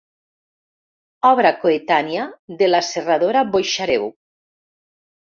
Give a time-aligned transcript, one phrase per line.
[1.31, 2.23] Obra coetània
[2.63, 4.09] de la serradora Boixareu.